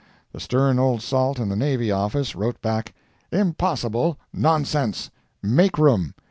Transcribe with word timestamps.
The 0.33 0.39
stern 0.39 0.79
old 0.79 1.03
salt 1.03 1.37
in 1.37 1.49
the 1.49 1.55
Navy 1.55 1.91
office 1.91 2.35
wrote 2.35 2.59
back: 2.59 2.95
"Impossible—nonsense. 3.31 5.11
Make 5.43 5.77
room. 5.77 6.15